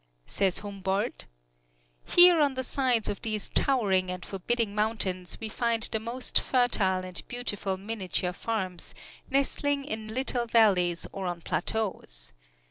Says 0.25 0.57
Humboldt: 0.61 1.27
"Here 2.05 2.39
on 2.41 2.55
the 2.55 2.63
sides 2.63 3.07
of 3.07 3.21
these 3.21 3.49
towering 3.49 4.09
and 4.09 4.25
forbidding 4.25 4.73
mountains 4.73 5.37
we 5.39 5.47
find 5.47 5.83
the 5.83 5.99
most 5.99 6.39
fertile 6.41 7.05
and 7.05 7.21
beautiful 7.27 7.77
miniature 7.77 8.33
farms, 8.33 8.95
nestling 9.29 9.85
in 9.85 10.07
little 10.07 10.47
valleys 10.47 11.05
or 11.11 11.27
on 11.27 11.43
plateaus. 11.43 12.33